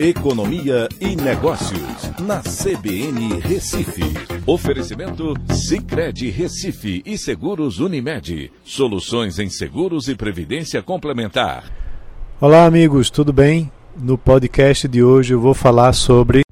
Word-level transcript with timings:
Economia 0.00 0.88
e 1.00 1.16
Negócios, 1.16 2.12
na 2.20 2.40
CBN 2.40 3.40
Recife. 3.40 4.04
Oferecimento 4.46 5.34
Cicred 5.52 6.30
Recife 6.30 7.02
e 7.04 7.18
Seguros 7.18 7.80
Unimed. 7.80 8.52
Soluções 8.62 9.40
em 9.40 9.50
seguros 9.50 10.06
e 10.06 10.14
previdência 10.14 10.80
complementar. 10.84 11.64
Olá, 12.40 12.64
amigos, 12.64 13.10
tudo 13.10 13.32
bem? 13.32 13.72
No 14.00 14.16
podcast 14.16 14.86
de 14.86 15.02
hoje 15.02 15.34
eu 15.34 15.40
vou 15.40 15.52
falar 15.52 15.92
sobre 15.92 16.42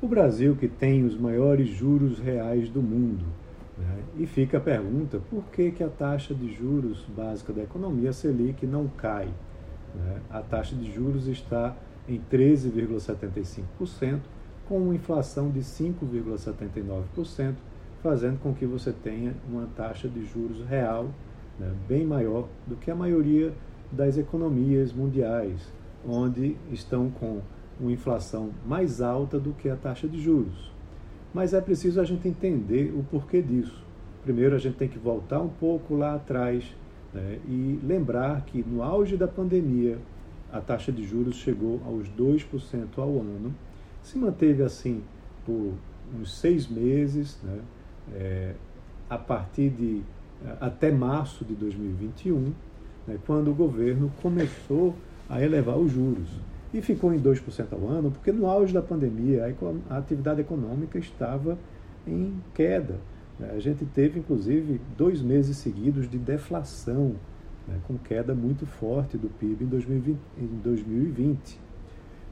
o 0.00 0.08
Brasil 0.08 0.56
que 0.56 0.66
tem 0.66 1.04
os 1.04 1.14
maiores 1.14 1.68
juros 1.68 2.18
reais 2.20 2.70
do 2.70 2.80
mundo. 2.80 3.26
Né? 3.76 3.96
E 4.20 4.26
fica 4.26 4.56
a 4.56 4.60
pergunta: 4.60 5.20
por 5.28 5.44
que, 5.52 5.72
que 5.72 5.84
a 5.84 5.88
taxa 5.88 6.34
de 6.34 6.50
juros 6.54 7.04
básica 7.14 7.52
da 7.52 7.64
economia, 7.64 8.14
Selic, 8.14 8.64
não 8.64 8.88
cai? 8.96 9.28
Né? 9.94 10.20
A 10.30 10.40
taxa 10.40 10.74
de 10.74 10.90
juros 10.90 11.26
está 11.26 11.76
em 12.08 12.20
13,75%, 12.30 14.20
com 14.68 14.78
uma 14.78 14.94
inflação 14.94 15.50
de 15.50 15.60
5,79%, 15.60 17.54
fazendo 18.02 18.40
com 18.40 18.52
que 18.52 18.66
você 18.66 18.92
tenha 18.92 19.34
uma 19.48 19.66
taxa 19.76 20.08
de 20.08 20.24
juros 20.26 20.64
real 20.66 21.08
né, 21.58 21.72
bem 21.88 22.04
maior 22.04 22.48
do 22.66 22.76
que 22.76 22.90
a 22.90 22.94
maioria 22.94 23.52
das 23.90 24.16
economias 24.16 24.92
mundiais, 24.92 25.60
onde 26.06 26.56
estão 26.70 27.10
com 27.10 27.40
uma 27.78 27.92
inflação 27.92 28.50
mais 28.66 29.00
alta 29.00 29.38
do 29.38 29.52
que 29.52 29.68
a 29.68 29.76
taxa 29.76 30.08
de 30.08 30.20
juros. 30.20 30.72
Mas 31.32 31.54
é 31.54 31.60
preciso 31.60 32.00
a 32.00 32.04
gente 32.04 32.28
entender 32.28 32.92
o 32.94 33.02
porquê 33.04 33.40
disso. 33.40 33.82
Primeiro, 34.22 34.54
a 34.54 34.58
gente 34.58 34.76
tem 34.76 34.88
que 34.88 34.98
voltar 34.98 35.40
um 35.40 35.48
pouco 35.48 35.96
lá 35.96 36.14
atrás 36.14 36.64
né, 37.12 37.38
e 37.46 37.78
lembrar 37.82 38.42
que 38.42 38.62
no 38.62 38.82
auge 38.82 39.16
da 39.16 39.28
pandemia, 39.28 39.98
a 40.52 40.60
taxa 40.60 40.92
de 40.92 41.04
juros 41.04 41.36
chegou 41.36 41.80
aos 41.86 42.08
2% 42.10 42.98
ao 42.98 43.08
ano, 43.08 43.54
se 44.02 44.18
manteve 44.18 44.62
assim 44.62 45.02
por 45.46 45.72
uns 46.14 46.38
seis 46.38 46.68
meses, 46.68 47.38
né, 47.42 47.58
é, 48.14 48.54
a 49.08 49.16
partir 49.16 49.70
de 49.70 50.02
até 50.60 50.90
março 50.90 51.44
de 51.44 51.54
2021, 51.54 52.52
né, 53.06 53.18
quando 53.26 53.50
o 53.50 53.54
governo 53.54 54.12
começou 54.20 54.94
a 55.28 55.42
elevar 55.42 55.78
os 55.78 55.90
juros. 55.90 56.28
E 56.74 56.80
ficou 56.80 57.12
em 57.12 57.20
2% 57.20 57.66
ao 57.72 57.88
ano, 57.88 58.10
porque 58.10 58.32
no 58.32 58.46
auge 58.46 58.72
da 58.72 58.82
pandemia 58.82 59.44
a, 59.44 59.94
a 59.94 59.98
atividade 59.98 60.40
econômica 60.40 60.98
estava 60.98 61.58
em 62.06 62.34
queda. 62.54 62.96
Né. 63.38 63.52
A 63.54 63.60
gente 63.60 63.84
teve, 63.84 64.20
inclusive, 64.20 64.80
dois 64.96 65.20
meses 65.20 65.56
seguidos 65.58 66.08
de 66.08 66.18
deflação 66.18 67.14
né, 67.66 67.76
com 67.86 67.96
queda 67.98 68.34
muito 68.34 68.66
forte 68.66 69.16
do 69.16 69.28
PIB 69.28 69.64
em 69.64 69.68
2020. 69.68 70.18
Em 70.38 70.46
2020. 70.62 71.60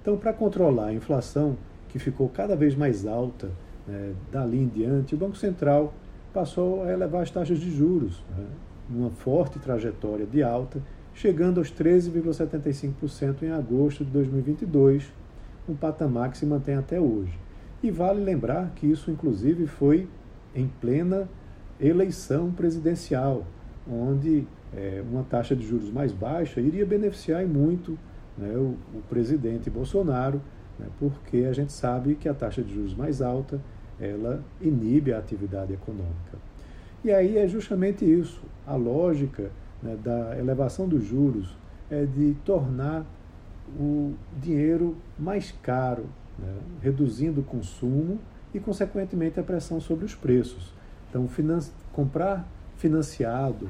Então, 0.00 0.16
para 0.16 0.32
controlar 0.32 0.86
a 0.86 0.94
inflação, 0.94 1.56
que 1.88 1.98
ficou 1.98 2.28
cada 2.28 2.56
vez 2.56 2.74
mais 2.74 3.06
alta 3.06 3.50
né, 3.86 4.14
dali 4.30 4.58
em 4.58 4.68
diante, 4.68 5.14
o 5.14 5.18
Banco 5.18 5.36
Central 5.36 5.92
passou 6.32 6.84
a 6.84 6.92
elevar 6.92 7.22
as 7.22 7.30
taxas 7.30 7.58
de 7.58 7.70
juros, 7.70 8.22
né, 8.36 8.46
numa 8.88 9.10
forte 9.10 9.58
trajetória 9.58 10.26
de 10.26 10.42
alta, 10.42 10.80
chegando 11.12 11.58
aos 11.58 11.70
13,75% 11.72 13.42
em 13.42 13.50
agosto 13.50 14.04
de 14.04 14.10
2022, 14.10 15.12
um 15.68 15.74
patamar 15.74 16.30
que 16.30 16.38
se 16.38 16.46
mantém 16.46 16.76
até 16.76 17.00
hoje. 17.00 17.38
E 17.82 17.90
vale 17.90 18.22
lembrar 18.22 18.72
que 18.76 18.86
isso, 18.86 19.10
inclusive, 19.10 19.66
foi 19.66 20.08
em 20.54 20.68
plena 20.80 21.28
eleição 21.80 22.50
presidencial, 22.52 23.44
onde 23.90 24.46
é, 24.74 25.02
uma 25.10 25.24
taxa 25.24 25.56
de 25.56 25.66
juros 25.66 25.90
mais 25.90 26.12
baixa 26.12 26.60
iria 26.60 26.86
beneficiar 26.86 27.44
muito 27.44 27.98
né, 28.38 28.52
o, 28.54 28.76
o, 28.94 29.02
presidente 29.08 29.68
Bolsonaro, 29.68 30.40
né, 30.78 30.86
porque 30.98 31.38
a 31.38 31.52
gente 31.52 31.72
sabe 31.72 32.14
que 32.14 32.28
a 32.28 32.34
taxa 32.34 32.62
de 32.62 32.72
juros 32.72 32.94
mais 32.94 33.20
alta 33.20 33.60
ela 34.00 34.42
inibe 34.60 35.12
a 35.12 35.18
atividade 35.18 35.72
econômica. 35.72 36.38
E 37.04 37.10
aí 37.10 37.36
é 37.36 37.46
justamente 37.46 38.04
isso, 38.04 38.42
a 38.66 38.74
lógica 38.74 39.50
né, 39.82 39.96
da 40.02 40.38
elevação 40.38 40.88
dos 40.88 41.04
juros 41.04 41.54
é 41.90 42.04
de 42.04 42.36
tornar 42.44 43.04
o 43.78 44.14
dinheiro 44.40 44.96
mais 45.18 45.52
caro, 45.62 46.06
né, 46.38 46.54
reduzindo 46.80 47.40
o 47.40 47.44
consumo 47.44 48.18
e, 48.54 48.60
consequentemente, 48.60 49.38
a 49.38 49.42
pressão 49.42 49.80
sobre 49.80 50.04
os 50.04 50.14
preços. 50.14 50.72
Então, 51.08 51.28
comprar 51.92 52.46
financiado 52.80 53.68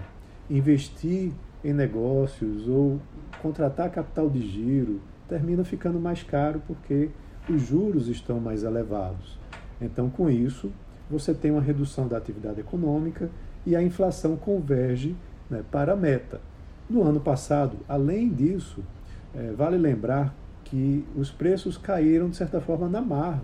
investir 0.49 1.33
em 1.65 1.73
negócios 1.73 2.69
ou 2.69 3.01
contratar 3.43 3.91
capital 3.91 4.31
de 4.31 4.41
giro 4.47 5.01
termina 5.29 5.65
ficando 5.65 6.01
mais 6.01 6.23
caro 6.23 6.63
porque 6.67 7.11
os 7.49 7.61
juros 7.63 8.09
estão 8.09 8.39
mais 8.39 8.63
elevados. 8.63 9.39
Então, 9.81 10.09
com 10.09 10.31
isso, 10.31 10.71
você 11.11 11.35
tem 11.35 11.51
uma 11.51 11.61
redução 11.61 12.07
da 12.07 12.17
atividade 12.17 12.61
econômica 12.61 13.29
e 13.67 13.75
a 13.75 13.83
inflação 13.83 14.37
converge 14.37 15.17
né, 15.49 15.65
para 15.71 15.93
a 15.93 15.97
meta. 15.97 16.41
No 16.89 17.03
ano 17.03 17.21
passado, 17.21 17.79
além 17.89 18.29
disso, 18.29 18.83
é, 19.35 19.53
vale 19.53 19.77
lembrar 19.77 20.35
que 20.65 21.05
os 21.17 21.31
preços 21.31 21.77
caíram, 21.77 22.29
de 22.31 22.37
certa 22.37 22.61
forma, 22.61 22.89
na 22.89 23.01
marra, 23.01 23.43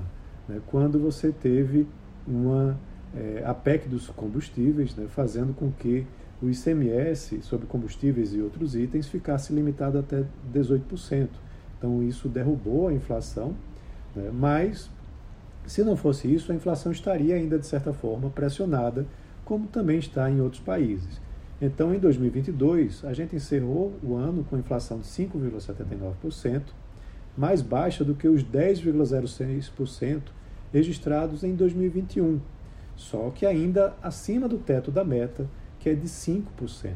né, 0.48 0.60
quando 0.66 0.98
você 0.98 1.32
teve 1.32 1.86
uma 2.26 2.76
é, 3.14 3.42
a 3.44 3.54
PEC 3.54 3.88
dos 3.88 4.08
combustíveis, 4.08 4.94
né, 4.94 5.06
fazendo 5.08 5.54
com 5.54 5.70
que 5.70 6.06
o 6.42 6.50
ICMS 6.50 7.40
sobre 7.42 7.66
combustíveis 7.66 8.34
e 8.34 8.40
outros 8.40 8.74
itens 8.74 9.08
ficasse 9.08 9.52
limitado 9.52 9.98
até 9.98 10.24
18%. 10.52 11.28
Então 11.78 12.02
isso 12.02 12.28
derrubou 12.28 12.88
a 12.88 12.92
inflação, 12.92 13.54
né? 14.14 14.30
mas 14.32 14.90
se 15.66 15.82
não 15.82 15.96
fosse 15.96 16.32
isso, 16.32 16.52
a 16.52 16.54
inflação 16.54 16.92
estaria 16.92 17.34
ainda 17.34 17.58
de 17.58 17.66
certa 17.66 17.92
forma 17.92 18.30
pressionada, 18.30 19.06
como 19.44 19.66
também 19.66 19.98
está 19.98 20.30
em 20.30 20.40
outros 20.40 20.60
países. 20.60 21.20
Então, 21.60 21.94
em 21.94 21.98
2022, 21.98 23.04
a 23.04 23.12
gente 23.12 23.34
encerrou 23.34 23.94
o 24.02 24.14
ano 24.14 24.44
com 24.44 24.58
inflação 24.58 24.98
de 24.98 25.06
5,79%, 25.06 26.62
mais 27.36 27.62
baixa 27.62 28.04
do 28.04 28.14
que 28.14 28.28
os 28.28 28.44
10,06% 28.44 30.20
registrados 30.72 31.42
em 31.42 31.54
2021, 31.54 32.40
só 32.96 33.30
que 33.30 33.44
ainda 33.44 33.94
acima 34.02 34.48
do 34.48 34.58
teto 34.58 34.90
da 34.90 35.04
meta, 35.04 35.46
que 35.78 35.90
é 35.90 35.94
de 35.94 36.08
5%. 36.08 36.94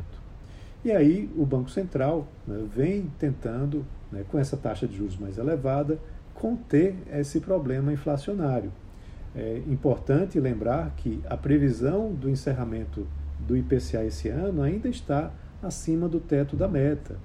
E 0.85 0.91
aí 0.91 1.31
o 1.37 1.45
Banco 1.45 1.71
Central 1.71 2.27
né, 2.47 2.65
vem 2.75 3.11
tentando, 3.19 3.85
né, 4.11 4.25
com 4.29 4.39
essa 4.39 4.57
taxa 4.57 4.87
de 4.89 4.97
juros 4.97 5.19
mais 5.19 5.37
elevada, 5.37 5.99
conter 6.35 6.97
esse 7.13 7.39
problema 7.39 7.93
inflacionário. 7.93 8.73
É 9.37 9.63
importante 9.69 10.41
lembrar 10.41 10.91
que 10.97 11.21
a 11.29 11.37
previsão 11.37 12.13
do 12.13 12.29
encerramento 12.29 13.07
do 13.47 13.57
IPCA 13.57 14.05
esse 14.05 14.29
ano 14.29 14.63
ainda 14.63 14.89
está 14.89 15.31
acima 15.63 16.09
do 16.09 16.19
teto 16.19 16.57
da 16.57 16.67
meta. 16.67 17.17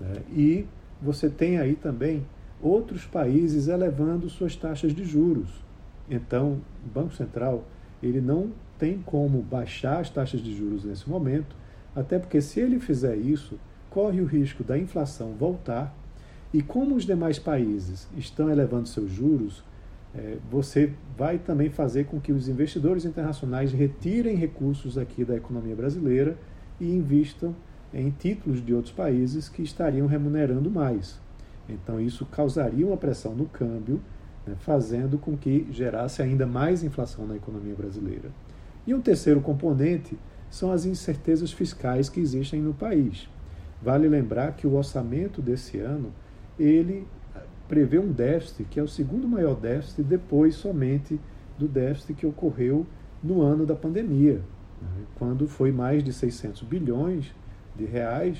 Né? 0.00 0.22
E 0.30 0.66
você 1.02 1.28
tem 1.28 1.58
aí 1.58 1.74
também 1.74 2.24
outros 2.62 3.04
países 3.04 3.68
elevando 3.68 4.30
suas 4.30 4.56
taxas 4.56 4.94
de 4.94 5.04
juros. 5.04 5.50
Então, 6.08 6.60
o 6.84 6.88
Banco 6.88 7.14
Central 7.14 7.64
ele 8.02 8.20
não 8.20 8.50
tem 8.78 8.98
como 8.98 9.42
baixar 9.42 10.00
as 10.00 10.10
taxas 10.10 10.40
de 10.40 10.54
juros 10.54 10.84
nesse 10.84 11.08
momento, 11.08 11.56
até 11.94 12.18
porque 12.18 12.40
se 12.40 12.60
ele 12.60 12.80
fizer 12.80 13.16
isso, 13.16 13.58
corre 13.88 14.20
o 14.20 14.24
risco 14.24 14.64
da 14.64 14.76
inflação 14.76 15.32
voltar. 15.38 15.94
E 16.52 16.62
como 16.62 16.94
os 16.94 17.04
demais 17.04 17.38
países 17.38 18.08
estão 18.16 18.50
elevando 18.50 18.88
seus 18.88 19.10
juros, 19.10 19.62
é, 20.14 20.36
você 20.50 20.92
vai 21.16 21.38
também 21.38 21.70
fazer 21.70 22.04
com 22.04 22.20
que 22.20 22.32
os 22.32 22.48
investidores 22.48 23.04
internacionais 23.04 23.72
retirem 23.72 24.36
recursos 24.36 24.96
aqui 24.96 25.24
da 25.24 25.36
economia 25.36 25.74
brasileira 25.74 26.36
e 26.80 26.92
invistam 26.92 27.54
em 27.92 28.10
títulos 28.10 28.64
de 28.64 28.74
outros 28.74 28.92
países 28.92 29.48
que 29.48 29.62
estariam 29.62 30.06
remunerando 30.06 30.70
mais. 30.70 31.20
Então, 31.68 32.00
isso 32.00 32.26
causaria 32.26 32.86
uma 32.86 32.96
pressão 32.96 33.34
no 33.34 33.46
câmbio, 33.46 34.00
né, 34.46 34.54
fazendo 34.60 35.18
com 35.18 35.36
que 35.36 35.66
gerasse 35.70 36.22
ainda 36.22 36.46
mais 36.46 36.82
inflação 36.82 37.26
na 37.26 37.36
economia 37.36 37.74
brasileira. 37.74 38.30
E 38.86 38.94
um 38.94 39.00
terceiro 39.00 39.40
componente 39.40 40.18
são 40.50 40.70
as 40.70 40.84
incertezas 40.84 41.52
fiscais 41.52 42.08
que 42.08 42.20
existem 42.20 42.60
no 42.60 42.74
país. 42.74 43.28
Vale 43.82 44.08
lembrar 44.08 44.52
que 44.52 44.66
o 44.66 44.74
orçamento 44.74 45.42
desse 45.42 45.78
ano 45.78 46.12
ele 46.58 47.06
prevê 47.68 47.98
um 47.98 48.12
déficit 48.12 48.64
que 48.64 48.78
é 48.78 48.82
o 48.82 48.88
segundo 48.88 49.26
maior 49.26 49.56
déficit 49.56 50.02
depois 50.02 50.54
somente 50.54 51.18
do 51.58 51.66
déficit 51.66 52.14
que 52.14 52.26
ocorreu 52.26 52.86
no 53.22 53.42
ano 53.42 53.64
da 53.64 53.74
pandemia, 53.74 54.42
né? 54.80 55.04
quando 55.16 55.48
foi 55.48 55.72
mais 55.72 56.04
de 56.04 56.12
600 56.12 56.62
bilhões 56.62 57.34
de 57.74 57.84
reais. 57.84 58.38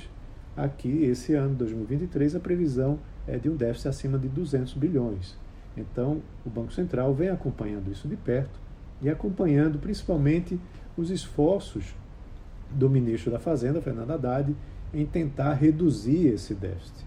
Aqui, 0.57 1.05
esse 1.05 1.35
ano, 1.35 1.55
2023, 1.57 2.37
a 2.37 2.41
previsão 2.41 2.99
é 3.27 3.39
de 3.39 3.49
um 3.49 3.57
déficit 3.57 3.89
acima 3.89 4.19
de 4.19 4.29
200 4.29 4.75
bilhões. 4.75 5.37
Então, 5.77 6.23
o 6.45 6.51
Banco 6.51 6.73
Central 6.73 7.13
vem 7.15 7.29
acompanhando 7.29 7.91
isso 7.91 8.07
de 8.07 8.17
perto 8.17 8.61
e 9.03 9.09
acompanhando 9.09 9.79
principalmente 9.79 10.59
os 10.97 11.11
esforços 11.11 11.95
do 12.71 12.89
ministro 12.89 13.31
da 13.31 13.39
Fazenda, 13.39 13.81
Fernando 13.81 14.13
Haddad, 14.13 14.55
em 14.93 15.05
tentar 15.05 15.55
reduzir 15.55 16.29
esse 16.29 16.55
déficit. 16.55 17.05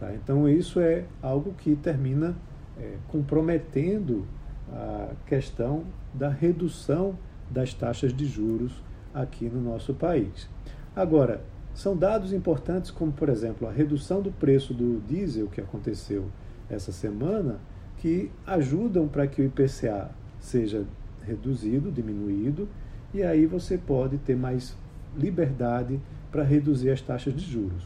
Tá? 0.00 0.14
Então, 0.14 0.48
isso 0.48 0.80
é 0.80 1.04
algo 1.22 1.52
que 1.52 1.76
termina 1.76 2.34
é, 2.78 2.96
comprometendo 3.08 4.26
a 4.72 5.12
questão 5.26 5.84
da 6.12 6.28
redução 6.28 7.16
das 7.50 7.72
taxas 7.72 8.12
de 8.12 8.26
juros 8.26 8.72
aqui 9.14 9.48
no 9.48 9.60
nosso 9.60 9.94
país. 9.94 10.48
Agora, 10.94 11.42
são 11.74 11.96
dados 11.96 12.32
importantes 12.32 12.90
como, 12.90 13.12
por 13.12 13.28
exemplo, 13.28 13.68
a 13.68 13.70
redução 13.70 14.22
do 14.22 14.32
preço 14.32 14.72
do 14.72 15.00
diesel 15.06 15.46
que 15.46 15.60
aconteceu 15.60 16.26
essa 16.70 16.90
semana, 16.90 17.60
que 17.98 18.30
ajudam 18.46 19.08
para 19.08 19.26
que 19.26 19.40
o 19.40 19.44
IPCA 19.44 20.10
seja 20.40 20.84
reduzido, 21.22 21.90
diminuído, 21.90 22.68
e 23.12 23.22
aí 23.22 23.46
você 23.46 23.76
pode 23.78 24.18
ter 24.18 24.36
mais 24.36 24.76
liberdade 25.16 26.00
para 26.30 26.42
reduzir 26.42 26.90
as 26.90 27.00
taxas 27.00 27.34
de 27.34 27.40
juros. 27.40 27.82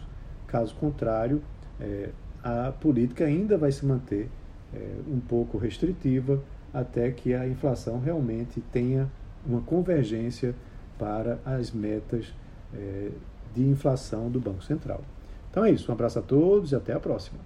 Caso 0.46 0.74
contrário, 0.74 1.40
é, 1.80 2.10
a 2.42 2.72
política 2.72 3.24
ainda 3.24 3.56
vai 3.56 3.70
se 3.70 3.86
manter 3.86 4.28
é, 4.74 4.96
um 5.08 5.20
pouco 5.20 5.58
restritiva 5.58 6.42
até 6.72 7.10
que 7.10 7.34
a 7.34 7.46
inflação 7.46 8.00
realmente 8.00 8.60
tenha 8.72 9.10
uma 9.46 9.60
convergência 9.60 10.54
para 10.98 11.38
as 11.44 11.70
metas 11.70 12.32
é, 12.74 13.10
de 13.54 13.62
inflação 13.62 14.30
do 14.30 14.40
Banco 14.40 14.62
Central. 14.62 15.02
Então 15.50 15.64
é 15.64 15.70
isso, 15.70 15.90
um 15.90 15.94
abraço 15.94 16.18
a 16.18 16.22
todos 16.22 16.72
e 16.72 16.76
até 16.76 16.92
a 16.92 17.00
próxima. 17.00 17.38